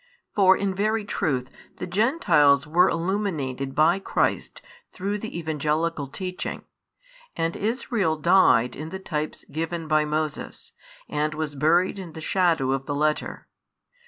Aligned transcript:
For 0.33 0.57
in 0.57 0.73
very 0.73 1.05
truth 1.05 1.51
the 1.75 1.85
Gentiles 1.85 2.65
were 2.65 2.89
illuminated 2.89 3.75
by 3.75 3.99
Christ 3.99 4.63
through 4.89 5.19
the 5.19 5.37
Evangelical 5.37 6.07
teaching, 6.07 6.63
and 7.35 7.55
Israel 7.55 8.15
died 8.15 8.75
in 8.75 8.89
the 8.89 8.97
types 8.97 9.45
given 9.51 9.87
by 9.87 10.05
Moses 10.05 10.71
and 11.07 11.35
was 11.35 11.53
buried 11.53 11.99
in 11.99 12.13
the 12.13 12.19
shadow 12.21 12.71
of 12.71 12.87
the 12.87 12.95
letter. 12.95 13.47